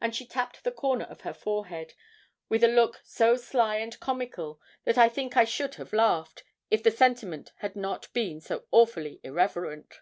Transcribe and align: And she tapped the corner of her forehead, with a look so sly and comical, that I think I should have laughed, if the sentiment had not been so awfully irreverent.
And 0.00 0.12
she 0.12 0.26
tapped 0.26 0.64
the 0.64 0.72
corner 0.72 1.04
of 1.04 1.20
her 1.20 1.32
forehead, 1.32 1.94
with 2.48 2.64
a 2.64 2.66
look 2.66 3.00
so 3.04 3.36
sly 3.36 3.76
and 3.76 3.96
comical, 4.00 4.60
that 4.82 4.98
I 4.98 5.08
think 5.08 5.36
I 5.36 5.44
should 5.44 5.76
have 5.76 5.92
laughed, 5.92 6.42
if 6.68 6.82
the 6.82 6.90
sentiment 6.90 7.52
had 7.58 7.76
not 7.76 8.12
been 8.12 8.40
so 8.40 8.64
awfully 8.72 9.20
irreverent. 9.22 10.00